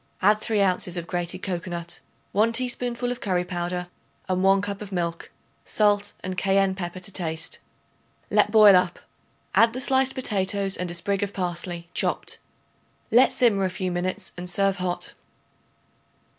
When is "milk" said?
4.91-5.29